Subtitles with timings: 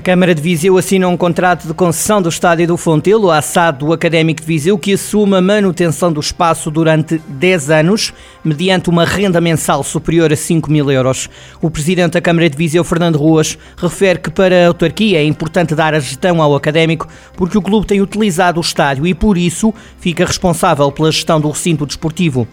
[0.00, 3.80] A Câmara de Viseu assina um contrato de concessão do Estádio do Fontelo, à SAD
[3.80, 9.04] do Académico de Viseu, que assume a manutenção do espaço durante 10 anos, mediante uma
[9.04, 11.28] renda mensal superior a 5 mil euros.
[11.60, 15.74] O Presidente da Câmara de Viseu, Fernando Ruas, refere que para a autarquia é importante
[15.74, 17.06] dar a gestão ao Académico,
[17.36, 21.50] porque o clube tem utilizado o estádio e, por isso, fica responsável pela gestão do
[21.50, 22.48] recinto desportivo.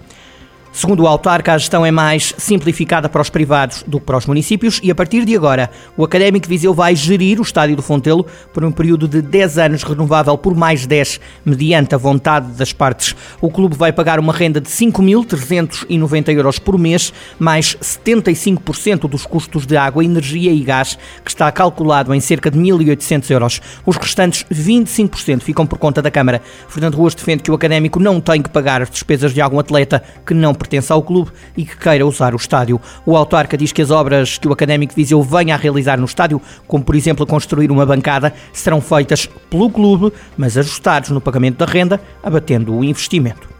[0.77, 4.27] Segundo o autarca, a gestão é mais simplificada para os privados do que para os
[4.27, 7.81] municípios e a partir de agora o Académico de Viseu vai gerir o Estádio do
[7.81, 12.73] Fontelo por um período de 10 anos renovável por mais 10, mediante a vontade das
[12.73, 13.16] partes.
[13.41, 19.66] O clube vai pagar uma renda de 5.390 euros por mês, mais 75% dos custos
[19.66, 23.62] de água, energia e gás, que está calculado em cerca de 1.800 euros.
[23.84, 26.39] Os restantes 25% ficam por conta da Câmara.
[26.70, 30.03] Fernando Ruas defende que o Académico não tem que pagar as despesas de algum atleta
[30.23, 32.80] que não pertence ao clube e que queira usar o estádio.
[33.05, 36.05] O autarca diz que as obras que o Académico de Viseu venha a realizar no
[36.05, 41.58] estádio, como por exemplo construir uma bancada, serão feitas pelo clube, mas ajustados no pagamento
[41.58, 43.56] da renda, abatendo o investimento.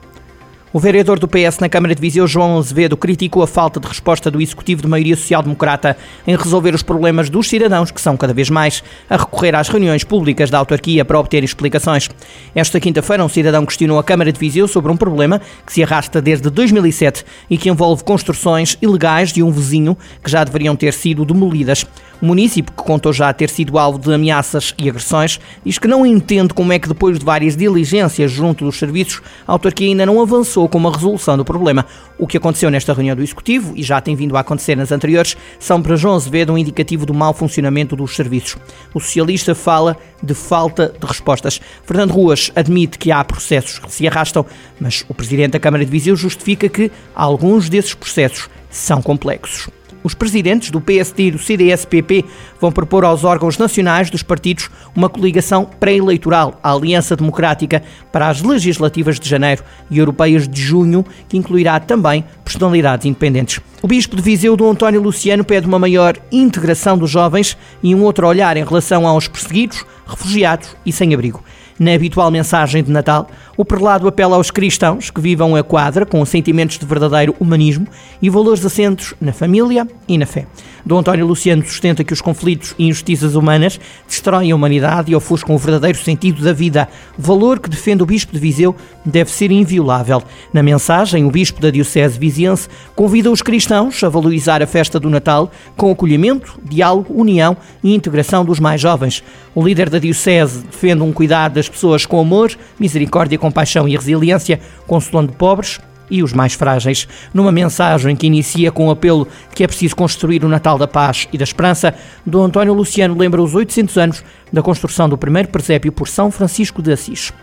[0.74, 4.30] O vereador do PS na Câmara de Viseu, João Azevedo, criticou a falta de resposta
[4.30, 5.96] do Executivo de maioria social-democrata
[6.28, 10.04] em resolver os problemas dos cidadãos, que são cada vez mais, a recorrer às reuniões
[10.04, 12.10] públicas da autarquia para obter explicações.
[12.54, 16.22] Esta quinta-feira, um cidadão questionou a Câmara de Viseu sobre um problema que se arrasta
[16.22, 21.24] desde 2007 e que envolve construções ilegais de um vizinho que já deveriam ter sido
[21.24, 21.86] demolidas.
[22.20, 26.04] O município, que contou já ter sido alvo de ameaças e agressões, diz que não
[26.04, 30.20] entende como é que depois de várias diligências junto dos serviços, a autarquia ainda não
[30.20, 31.86] avançou com uma resolução do problema.
[32.18, 35.38] O que aconteceu nesta reunião do Executivo, e já tem vindo a acontecer nas anteriores,
[35.60, 38.58] são para João Azevedo um indicativo do mau funcionamento dos serviços.
[38.96, 41.62] O socialista fala de falta de respostas.
[41.84, 44.44] Fernando Ruas admite que há processos que se arrastam,
[44.80, 49.70] mas o presidente da Câmara de Viseu justifica que alguns desses processos são complexos.
[50.04, 52.26] Os presidentes do PSD e do CDS-PP
[52.60, 58.42] vão propor aos órgãos nacionais dos partidos uma coligação pré-eleitoral, a Aliança Democrática, para as
[58.42, 63.60] legislativas de janeiro e europeias de junho, que incluirá também personalidades independentes.
[63.82, 68.04] O bispo de Viseu, Dom António Luciano, pede uma maior integração dos jovens e um
[68.04, 71.44] outro olhar em relação aos perseguidos, refugiados e sem abrigo.
[71.80, 76.26] Na habitual mensagem de Natal, o prelado apela aos cristãos que vivam a quadra com
[76.26, 77.88] sentimentos de verdadeiro humanismo
[78.20, 80.48] e valores assentos na família e na fé.
[80.84, 85.54] Dom António Luciano sustenta que os conflitos e injustiças humanas destroem a humanidade e ofuscam
[85.54, 86.88] o verdadeiro sentido da vida.
[87.18, 88.74] Valor que defende o Bispo de Viseu
[89.04, 90.24] deve ser inviolável.
[90.54, 95.10] Na mensagem, o Bispo da Diocese Viziense convida os cristãos a valorizar a festa do
[95.10, 99.22] Natal com acolhimento, diálogo, união e integração dos mais jovens.
[99.54, 104.60] O líder da Diocese defende um cuidado das pessoas com amor, misericórdia, compaixão e resiliência,
[104.86, 105.80] consolando pobres,
[106.10, 107.08] e os mais frágeis.
[107.34, 111.28] Numa mensagem que inicia com o apelo que é preciso construir o Natal da Paz
[111.32, 111.94] e da Esperança,
[112.26, 116.82] Dom António Luciano lembra os 800 anos da construção do primeiro presépio por São Francisco
[116.82, 117.34] de Assis.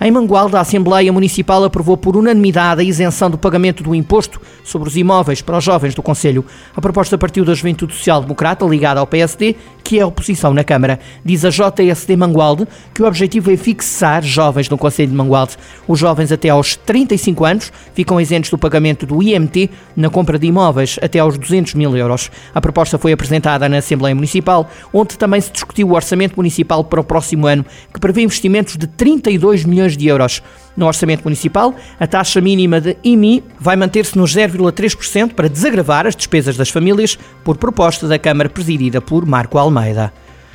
[0.00, 4.88] Em Mangualda, a Assembleia Municipal aprovou por unanimidade a isenção do pagamento do imposto sobre
[4.88, 6.44] os imóveis para os jovens do Conselho.
[6.74, 9.54] A proposta partiu da Juventude Social Democrata, ligada ao PSD,
[9.84, 10.98] que é oposição na Câmara.
[11.24, 15.56] Diz a JSD Mangualde que o objetivo é fixar jovens no Conselho de Mangualde.
[15.86, 20.46] Os jovens até aos 35 anos ficam isentos do pagamento do IMT na compra de
[20.46, 22.30] imóveis até aos 200 mil euros.
[22.54, 27.00] A proposta foi apresentada na Assembleia Municipal, onde também se discutiu o orçamento municipal para
[27.00, 30.42] o próximo ano, que prevê investimentos de 32 milhões milhões de euros.
[30.76, 36.16] No orçamento municipal, a taxa mínima de IMI vai manter-se nos 0,3% para desagravar as
[36.16, 40.12] despesas das famílias, por proposta da Câmara presidida por Marco Almeida.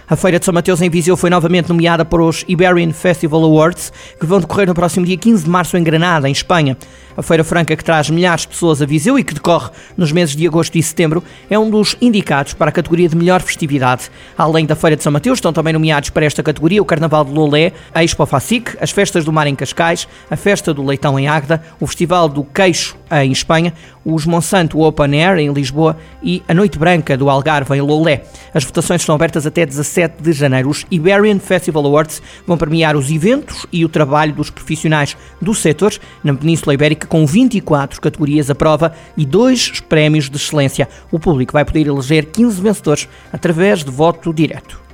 [0.10, 3.92] A Feira de São Mateus em Viseu foi novamente nomeada para os Iberian Festival Awards,
[4.18, 6.78] que vão decorrer no próximo dia 15 de março em Granada, em Espanha.
[7.18, 10.34] A Feira Franca, que traz milhares de pessoas a Viseu e que decorre nos meses
[10.34, 14.10] de agosto e setembro, é um dos indicados para a categoria de melhor festividade.
[14.38, 17.34] Além da Feira de São Mateus, estão também nomeados para esta categoria o Carnaval de
[17.34, 21.28] Lolé, a Expo Facic, as Festas do Mar em Cascais, a Festa do Leitão em
[21.28, 23.74] Águeda, o Festival do Queixo em Espanha,
[24.06, 28.24] os Monsanto Open Air em Lisboa e a Noite Branca do Algarve em Lolé.
[28.54, 30.70] As votações estão abertas até 17 de janeiro.
[30.70, 35.94] Os Iberian Festival Awards vão premiar os eventos e o trabalho dos profissionais do setor
[36.24, 40.88] na Península Ibérica com 24 categorias à prova e dois prémios de excelência.
[41.12, 44.87] O público vai poder eleger 15 vencedores através de voto direto.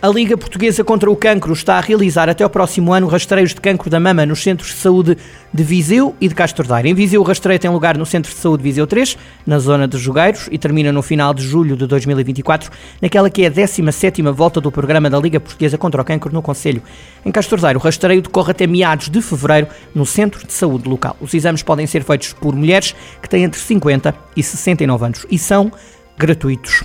[0.00, 3.60] A Liga Portuguesa contra o Cancro está a realizar até ao próximo ano rastreios de
[3.60, 5.18] cancro da mama nos centros de saúde
[5.52, 6.88] de Viseu e de Castro Daire.
[6.88, 9.98] Em Viseu, o rastreio tem lugar no Centro de Saúde Viseu 3, na zona de
[9.98, 12.70] Jogueiros, e termina no final de julho de 2024,
[13.02, 16.42] naquela que é a 17ª volta do programa da Liga Portuguesa contra o Cancro no
[16.42, 16.80] Conselho.
[17.26, 21.16] Em Castro Daire, o rastreio decorre até meados de fevereiro no Centro de Saúde local.
[21.20, 25.36] Os exames podem ser feitos por mulheres que têm entre 50 e 69 anos e
[25.36, 25.72] são
[26.16, 26.84] gratuitos.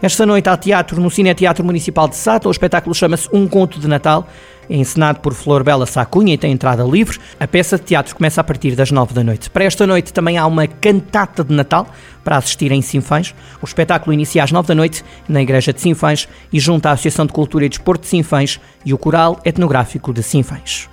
[0.00, 2.46] Esta noite há teatro no Cine Teatro Municipal de Sata.
[2.46, 4.28] O espetáculo chama-se Um Conto de Natal.
[4.70, 7.18] É encenado por Flor Bela Sacunha e tem entrada livre.
[7.40, 9.50] A peça de teatro começa a partir das nove da noite.
[9.50, 11.88] Para esta noite também há uma cantata de Natal
[12.22, 13.34] para assistir em Sinfãs.
[13.60, 17.26] O espetáculo inicia às nove da noite na Igreja de Sinfãs e junta a Associação
[17.26, 20.88] de Cultura e Desporto de Sinfãs e o Coral Etnográfico de Sinfãs.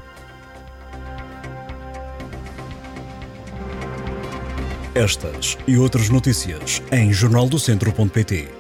[4.96, 8.55] Estas e outras notícias em jornaldocentro.pt